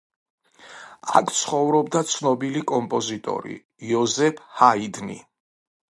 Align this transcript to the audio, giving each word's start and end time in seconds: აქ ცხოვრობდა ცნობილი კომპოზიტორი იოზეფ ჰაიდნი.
აქ 1.19 1.29
ცხოვრობდა 1.41 2.03
ცნობილი 2.15 2.65
კომპოზიტორი 2.73 3.61
იოზეფ 3.93 4.45
ჰაიდნი. 4.65 5.25